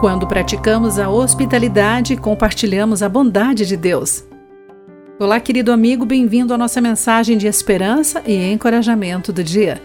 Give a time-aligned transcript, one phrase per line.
[0.00, 4.24] Quando praticamos a hospitalidade, compartilhamos a bondade de Deus.
[5.18, 9.82] Olá, querido amigo, bem-vindo à nossa mensagem de esperança e encorajamento do dia.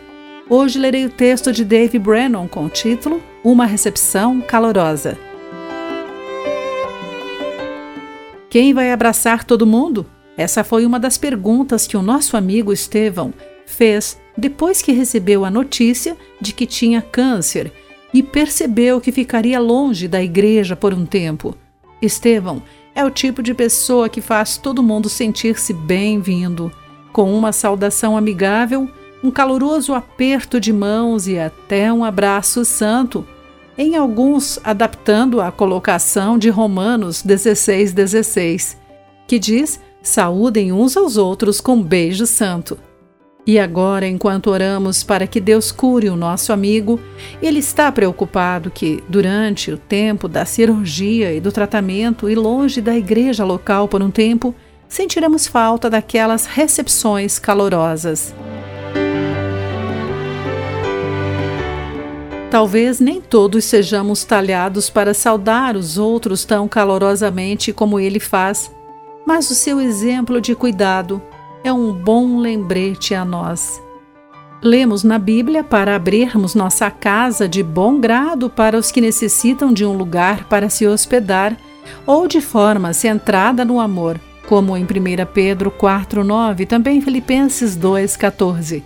[0.48, 5.18] Hoje lerei o texto de Dave Brennan com o título Uma Recepção Calorosa.
[8.50, 10.06] Quem vai abraçar todo mundo?
[10.38, 13.34] Essa foi uma das perguntas que o nosso amigo Estevão
[13.66, 17.74] fez depois que recebeu a notícia de que tinha câncer
[18.16, 21.54] e percebeu que ficaria longe da igreja por um tempo.
[22.02, 22.64] Estevão
[22.96, 26.72] é o tipo de pessoa que faz todo mundo sentir-se bem-vindo,
[27.12, 28.90] com uma saudação amigável,
[29.22, 33.28] um caloroso aperto de mãos e até um abraço santo,
[33.78, 38.78] em alguns adaptando a colocação de Romanos 16,16, 16,
[39.28, 42.78] que diz: saúdem uns aos outros com beijo santo.
[43.48, 47.00] E agora, enquanto oramos para que Deus cure o nosso amigo,
[47.40, 52.96] ele está preocupado que, durante o tempo da cirurgia e do tratamento e longe da
[52.96, 54.56] igreja local por um tempo,
[54.90, 58.34] sentiremos falta daquelas recepções calorosas.
[62.50, 68.72] Talvez nem todos sejamos talhados para saudar os outros tão calorosamente como ele faz,
[69.26, 71.22] mas o seu exemplo de cuidado,
[71.66, 73.82] é um bom lembrete a nós.
[74.62, 79.84] Lemos na Bíblia para abrirmos nossa casa de bom grado para os que necessitam de
[79.84, 81.58] um lugar para se hospedar
[82.06, 88.84] ou de forma centrada no amor, como em 1 Pedro 4:9, e também Filipenses 2:14.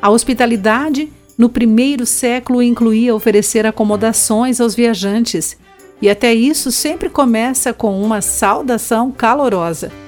[0.00, 5.56] A hospitalidade no primeiro século incluía oferecer acomodações aos viajantes,
[6.00, 10.03] e até isso sempre começa com uma saudação calorosa.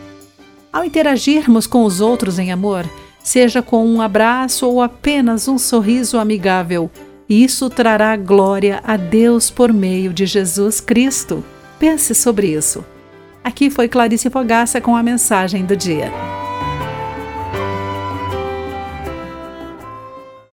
[0.77, 2.85] Ao interagirmos com os outros em amor,
[3.25, 6.91] seja com um abraço ou apenas um sorriso amigável,
[7.27, 11.43] isso trará glória a Deus por meio de Jesus Cristo.
[11.79, 12.85] Pense sobre isso.
[13.43, 16.13] Aqui foi Clarice Fogaça com a mensagem do dia.